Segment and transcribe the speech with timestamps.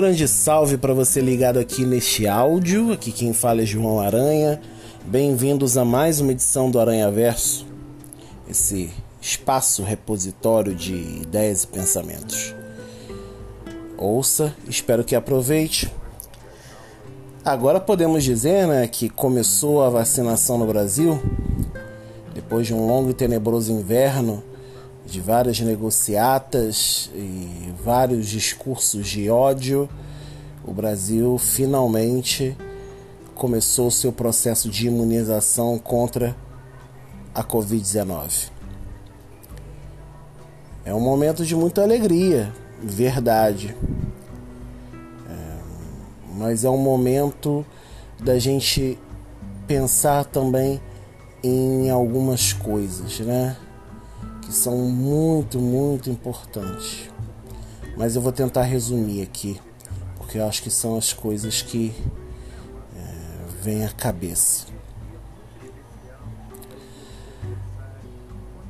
[0.00, 2.90] grande salve para você ligado aqui neste áudio.
[2.90, 4.58] Aqui quem fala é João Aranha.
[5.04, 7.66] Bem-vindos a mais uma edição do Aranha Verso,
[8.48, 8.88] esse
[9.20, 12.54] espaço repositório de ideias e pensamentos.
[13.98, 15.92] Ouça, espero que aproveite.
[17.44, 21.20] Agora podemos dizer né, que começou a vacinação no Brasil,
[22.32, 24.42] depois de um longo e tenebroso inverno
[25.04, 29.88] de várias negociatas e vários discursos de ódio,
[30.64, 32.56] o Brasil finalmente
[33.34, 36.36] começou seu processo de imunização contra
[37.34, 38.50] a Covid-19.
[40.84, 43.74] É um momento de muita alegria, verdade.
[45.28, 45.58] É,
[46.36, 47.64] mas é um momento
[48.18, 48.98] da gente
[49.66, 50.80] pensar também
[51.42, 53.56] em algumas coisas, né?
[54.50, 57.08] que são muito, muito importantes.
[58.00, 59.60] Mas eu vou tentar resumir aqui,
[60.16, 61.94] porque eu acho que são as coisas que
[62.96, 64.64] é, vêm à cabeça.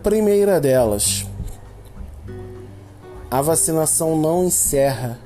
[0.00, 1.26] Primeira delas,
[3.28, 5.18] a vacinação não encerra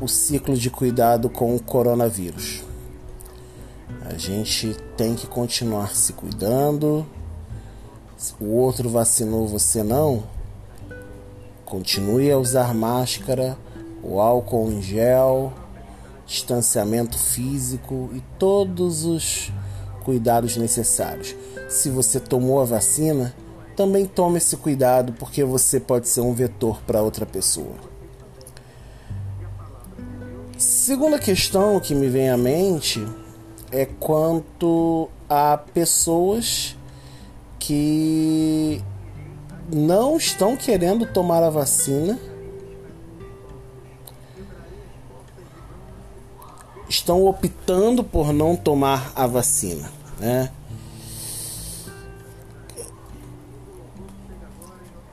[0.00, 2.64] o ciclo de cuidado com o coronavírus.
[4.00, 7.06] A gente tem que continuar se cuidando,
[8.40, 10.37] o outro vacinou, você não,
[11.68, 13.54] continue a usar máscara,
[14.02, 15.52] o álcool em gel,
[16.26, 19.52] distanciamento físico e todos os
[20.02, 21.36] cuidados necessários.
[21.68, 23.34] Se você tomou a vacina,
[23.76, 27.74] também tome esse cuidado porque você pode ser um vetor para outra pessoa.
[30.56, 33.06] Segunda questão que me vem à mente
[33.70, 36.74] é quanto a pessoas
[37.58, 38.82] que
[39.70, 42.18] não estão querendo tomar a vacina.
[46.88, 50.50] Estão optando por não tomar a vacina, né?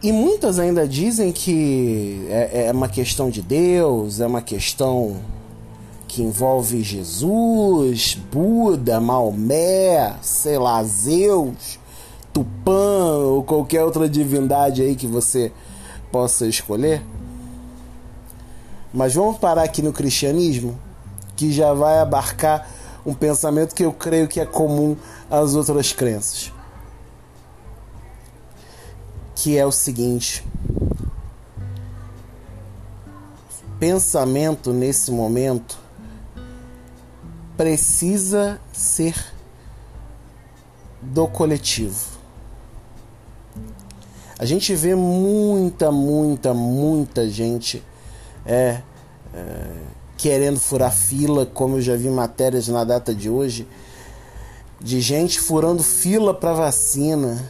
[0.02, 5.20] E muitas ainda dizem que é, é uma questão de Deus, é uma questão
[6.08, 11.80] que envolve Jesus, Buda, Maomé, sei lá, Zeus.
[12.36, 15.54] Tupã ou qualquer outra divindade aí que você
[16.12, 17.02] possa escolher.
[18.94, 20.78] Mas vamos parar aqui no cristianismo,
[21.38, 22.70] que já vai abarcar
[23.06, 24.98] um pensamento que eu creio que é comum
[25.32, 26.52] às outras crenças.
[29.34, 30.46] Que é o seguinte:
[33.80, 35.80] pensamento nesse momento
[37.56, 39.16] precisa ser
[41.02, 42.15] do coletivo.
[44.38, 47.82] A gente vê muita, muita, muita gente
[48.46, 48.82] é,
[49.34, 49.66] é,
[50.18, 53.66] querendo furar fila, como eu já vi matérias na data de hoje,
[54.82, 57.50] de gente furando fila para vacina,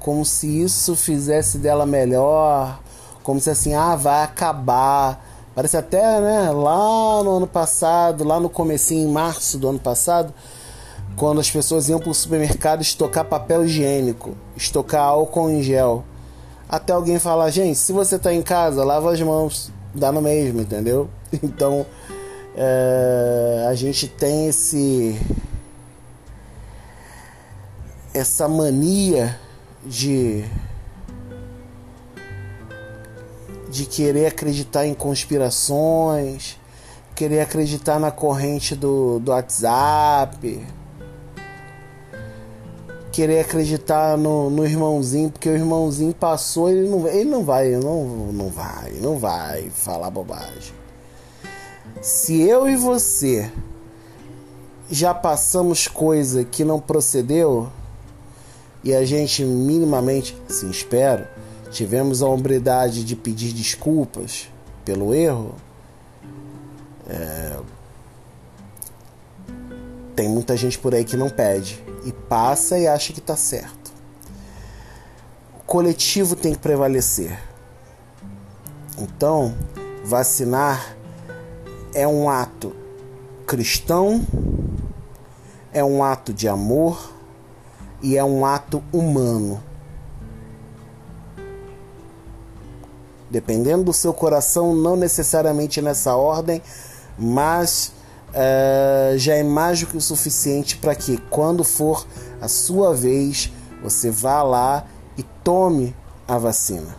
[0.00, 2.80] como se isso fizesse dela melhor,
[3.22, 5.24] como se assim, ah, vai acabar.
[5.54, 10.34] Parece até, né, lá no ano passado, lá no comecinho, em março do ano passado,
[11.18, 16.04] quando as pessoas iam para o supermercado estocar papel higiênico, estocar álcool em gel.
[16.68, 20.60] Até alguém falar, gente, se você está em casa, lava as mãos, dá no mesmo,
[20.60, 21.10] entendeu?
[21.42, 21.84] Então
[22.56, 25.20] é, a gente tem esse
[28.14, 29.38] essa mania
[29.84, 30.44] de
[33.70, 36.56] de querer acreditar em conspirações,
[37.14, 40.64] querer acreditar na corrente do, do WhatsApp,
[43.18, 48.04] querer acreditar no, no irmãozinho, porque o irmãozinho passou, ele não, ele não vai, não,
[48.32, 50.72] não vai, não vai falar bobagem.
[52.00, 53.50] Se eu e você
[54.88, 57.68] já passamos coisa que não procedeu
[58.84, 61.26] e a gente minimamente, assim espero,
[61.72, 64.48] tivemos a hombridade de pedir desculpas
[64.84, 65.56] pelo erro,
[67.08, 67.56] é...
[70.14, 73.92] tem muita gente por aí que não pede e passa e acha que está certo.
[75.60, 77.38] O coletivo tem que prevalecer.
[78.96, 79.54] Então,
[80.04, 80.96] vacinar
[81.92, 82.74] é um ato
[83.46, 84.26] cristão,
[85.70, 87.12] é um ato de amor
[88.02, 89.62] e é um ato humano.
[93.30, 96.62] Dependendo do seu coração, não necessariamente nessa ordem,
[97.18, 97.92] mas
[98.30, 102.06] uh, já é mais do que o suficiente para que, quando for
[102.40, 103.52] a sua vez,
[103.82, 104.84] você vá lá
[105.16, 105.94] e tome
[106.26, 106.96] a vacina.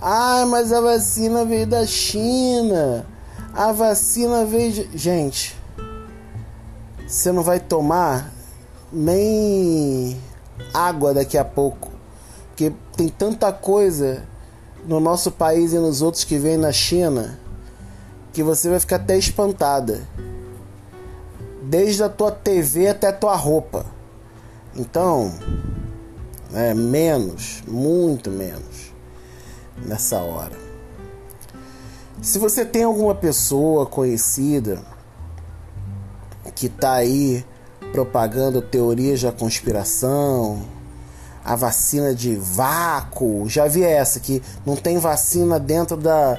[0.00, 3.06] Ah, mas a vacina veio da China.
[3.54, 4.98] A vacina veio de...
[4.98, 5.56] Gente,
[7.06, 8.30] você não vai tomar
[8.92, 10.20] nem
[10.72, 11.90] água daqui a pouco.
[12.48, 14.22] Porque tem tanta coisa
[14.86, 17.38] no nosso país e nos outros que vem na China
[18.36, 20.06] que você vai ficar até espantada.
[21.62, 23.86] Desde a tua TV até a tua roupa.
[24.74, 25.32] Então,
[26.52, 28.92] é menos, muito menos
[29.86, 30.52] nessa hora.
[32.20, 34.82] Se você tem alguma pessoa conhecida
[36.54, 37.42] que está aí
[37.90, 40.62] propagando teorias da conspiração,
[41.42, 46.38] a vacina de vácuo, já vi essa que não tem vacina dentro da,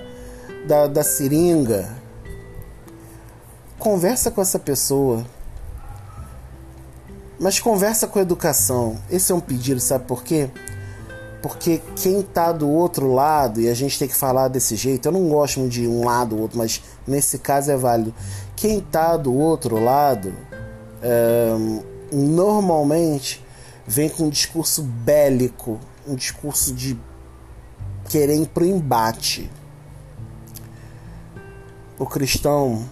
[0.67, 1.89] da, da seringa.
[3.79, 5.25] Conversa com essa pessoa.
[7.39, 8.97] Mas conversa com educação.
[9.09, 10.49] Esse é um pedido, sabe por quê?
[11.41, 15.11] Porque quem tá do outro lado, e a gente tem que falar desse jeito, eu
[15.11, 18.13] não gosto de um lado ou outro, mas nesse caso é válido.
[18.55, 20.33] Quem tá do outro lado,
[21.01, 21.51] é,
[22.11, 23.45] normalmente
[23.85, 26.99] vem com um discurso bélico, um discurso de
[28.09, 29.49] querer ir pro embate.
[31.99, 32.85] O cristão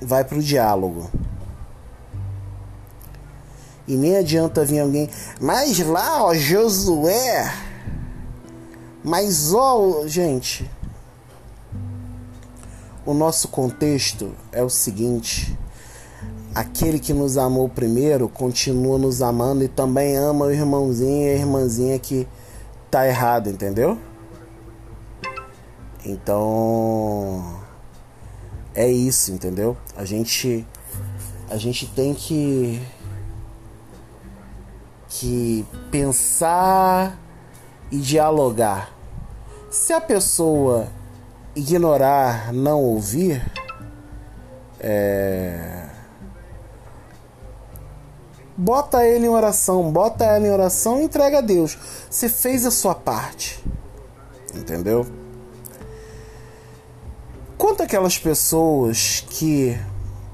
[0.00, 1.10] vai pro diálogo.
[3.86, 5.10] E nem adianta vir alguém,
[5.40, 7.52] mas lá, ó, Josué.
[9.04, 10.70] Mas ó, gente,
[13.04, 15.58] o nosso contexto é o seguinte:
[16.54, 21.34] aquele que nos amou primeiro continua nos amando e também ama o irmãozinho e a
[21.34, 22.28] irmãzinha que
[22.90, 23.98] tá errado, entendeu?
[26.04, 27.60] Então
[28.74, 29.76] é isso, entendeu?
[29.96, 30.66] A gente
[31.48, 32.80] a gente tem que
[35.08, 37.18] que pensar
[37.90, 38.90] e dialogar.
[39.70, 40.88] Se a pessoa
[41.54, 43.44] ignorar, não ouvir,
[44.80, 45.86] é...
[48.56, 51.78] bota ele em oração, bota ela em oração e entrega a Deus.
[52.10, 53.62] Você fez a sua parte,
[54.54, 55.21] entendeu?
[57.62, 59.78] Quanto aquelas pessoas que,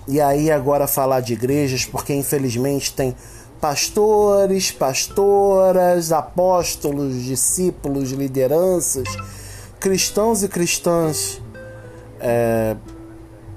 [0.08, 3.14] e aí agora falar de igrejas, porque infelizmente tem
[3.60, 9.06] pastores, pastoras, apóstolos, discípulos, lideranças,
[9.78, 11.38] cristãos e cristãs,
[12.18, 12.74] é,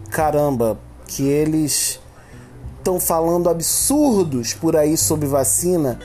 [0.09, 0.77] caramba,
[1.07, 1.97] que eles
[2.77, 5.97] estão falando absurdos por aí sobre vacina,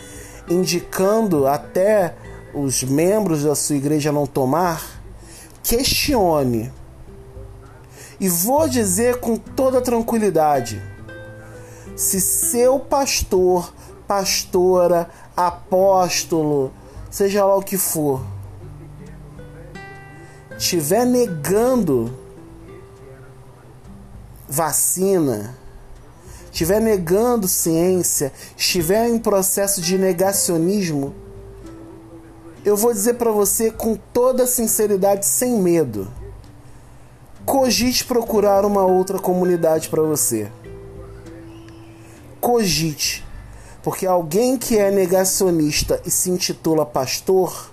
[0.49, 2.15] indicando até
[2.55, 5.03] os membros da sua igreja não tomar,
[5.65, 6.71] questione.
[8.19, 10.83] E vou dizer com toda tranquilidade:
[11.95, 13.73] se seu pastor
[14.07, 16.73] pastora, apóstolo,
[17.11, 18.25] seja lá o que for,
[20.57, 22.17] estiver negando
[24.49, 25.57] vacina,
[26.45, 31.15] estiver negando ciência, estiver em processo de negacionismo,
[32.65, 36.09] eu vou dizer para você com toda sinceridade, sem medo.
[37.47, 40.51] Cogite procurar uma outra comunidade para você.
[42.41, 43.25] Cogite.
[43.83, 47.71] Porque alguém que é negacionista e se intitula pastor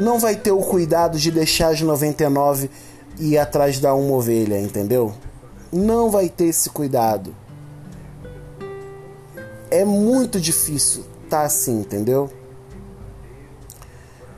[0.00, 2.70] não vai ter o cuidado de deixar as 99
[3.18, 5.12] e ir atrás da uma ovelha, entendeu?
[5.70, 7.36] Não vai ter esse cuidado.
[9.70, 12.30] É muito difícil tá assim, entendeu?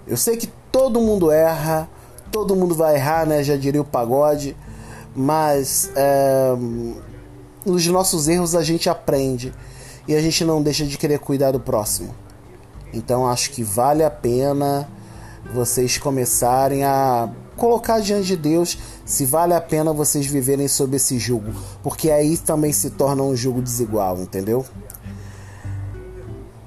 [0.06, 1.88] Eu sei que todo mundo erra,
[2.34, 3.44] todo mundo vai errar, né?
[3.44, 4.56] Já diria o pagode,
[5.14, 6.52] mas é,
[7.64, 9.54] nos nossos erros a gente aprende
[10.08, 12.12] e a gente não deixa de querer cuidar do próximo.
[12.92, 14.88] Então acho que vale a pena
[15.54, 21.20] vocês começarem a colocar diante de Deus se vale a pena vocês viverem sob esse
[21.20, 21.52] jugo,
[21.84, 24.66] porque aí também se torna um jugo desigual, entendeu?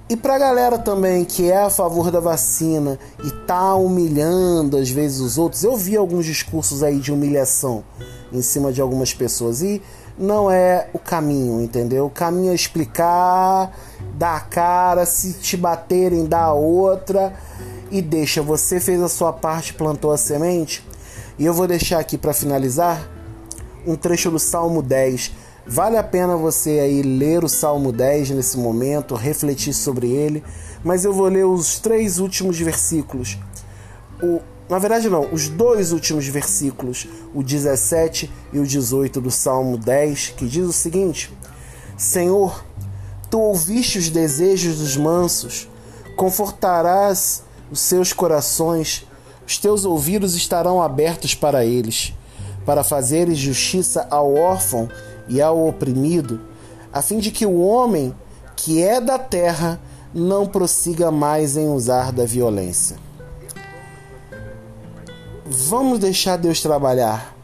[0.10, 5.20] E pra galera também que é a favor da vacina e tá humilhando às vezes
[5.20, 7.84] os outros, eu vi alguns discursos aí de humilhação
[8.32, 9.82] em cima de algumas pessoas e
[10.18, 12.06] não é o caminho, entendeu?
[12.06, 13.78] O caminho é explicar,
[14.16, 17.34] dar a cara, se te baterem, dar a outra
[17.92, 18.42] e deixa.
[18.42, 20.84] Você fez a sua parte, plantou a semente.
[21.38, 23.08] E eu vou deixar aqui para finalizar
[23.86, 25.32] um trecho do Salmo 10.
[25.70, 30.42] Vale a pena você aí ler o Salmo 10 nesse momento, refletir sobre ele,
[30.84, 33.38] mas eu vou ler os três últimos versículos.
[34.24, 39.78] O na verdade, não, os dois últimos versículos, o 17 e o 18 do Salmo
[39.78, 41.32] 10, que diz o seguinte:
[41.98, 42.66] Senhor,
[43.30, 45.70] tu ouviste os desejos dos mansos,
[46.18, 49.08] confortarás os seus corações,
[49.48, 52.14] os teus ouvidos estarão abertos para eles,
[52.66, 54.90] para fazeres justiça ao órfão
[55.27, 56.39] e ao oprimido,
[56.91, 58.15] a fim de que o homem
[58.55, 59.79] que é da terra
[60.13, 62.98] não prossiga mais em usar da violência.
[65.46, 67.36] Vamos deixar Deus trabalhar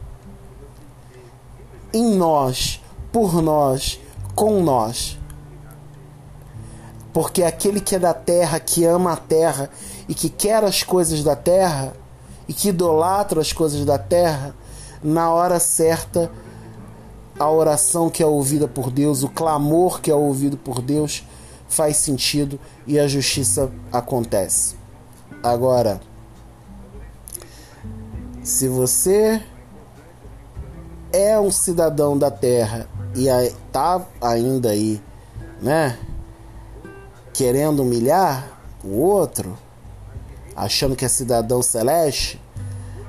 [1.92, 4.00] em nós, por nós,
[4.34, 5.18] com nós.
[7.12, 9.70] Porque aquele que é da terra, que ama a terra
[10.08, 11.94] e que quer as coisas da terra
[12.48, 14.54] e que idolatra as coisas da terra,
[15.02, 16.30] na hora certa,
[17.38, 21.24] a oração que é ouvida por Deus, o clamor que é ouvido por Deus,
[21.68, 24.76] faz sentido e a justiça acontece.
[25.42, 26.00] Agora,
[28.42, 29.42] se você
[31.12, 35.00] é um cidadão da terra e está ainda aí,
[35.60, 35.98] né,
[37.32, 39.56] querendo humilhar o outro,
[40.54, 42.40] achando que é cidadão celeste,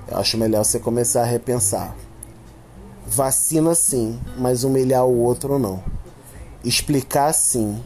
[0.08, 1.96] eu acho melhor você começar a repensar.
[3.08, 5.84] Vacina sim, mas humilhar o outro não.
[6.64, 7.82] Explicar sim.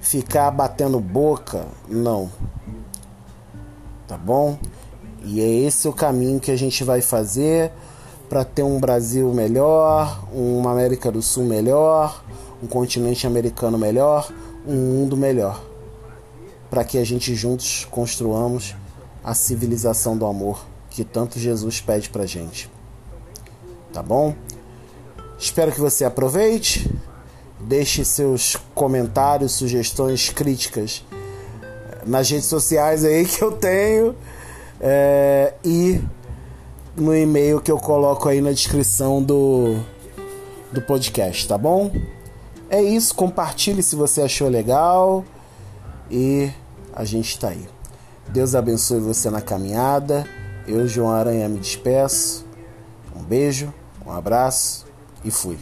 [0.00, 2.30] Ficar batendo boca, não.
[4.08, 4.58] Tá bom?
[5.24, 7.72] E é esse o caminho que a gente vai fazer
[8.28, 12.24] para ter um Brasil melhor, uma América do Sul melhor,
[12.62, 14.32] um continente americano melhor,
[14.66, 15.62] um mundo melhor.
[16.68, 18.74] Para que a gente juntos construamos
[19.22, 22.70] a civilização do amor que tanto Jesus pede para gente.
[23.96, 24.34] Tá bom?
[25.38, 26.94] Espero que você aproveite.
[27.58, 31.02] Deixe seus comentários, sugestões, críticas
[32.04, 34.14] nas redes sociais aí que eu tenho
[34.78, 35.98] é, e
[36.94, 39.76] no e-mail que eu coloco aí na descrição do,
[40.70, 41.90] do podcast, tá bom?
[42.68, 45.24] É isso, compartilhe se você achou legal
[46.10, 46.50] e
[46.92, 47.66] a gente tá aí.
[48.28, 50.28] Deus abençoe você na caminhada.
[50.68, 52.44] Eu, João Aranha, me despeço.
[53.18, 53.72] Um beijo,
[54.06, 54.86] um abraço
[55.24, 55.58] e fui.